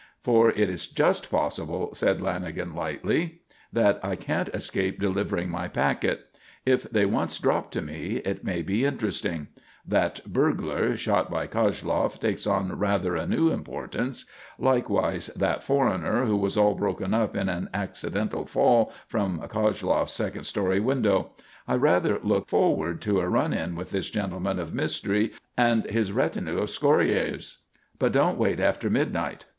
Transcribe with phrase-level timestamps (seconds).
[0.23, 6.39] "For it's just possible," said Lanagan lightly, "that I can't escape delivering my packet.
[6.65, 9.49] If they once drop to me, it may be interesting.
[9.87, 14.25] That 'burglar' shot by Koshloff takes on rather a new importance.
[14.57, 20.45] Likewise that foreigner, who was all broken up in an accidental fall from Koshloff's second
[20.45, 21.33] story window.
[21.67, 26.11] I rather look forward to a run in with this gentleman of mystery and his
[26.11, 27.65] retinue of 'scorayers.'
[27.99, 29.45] But don't wait after midnight.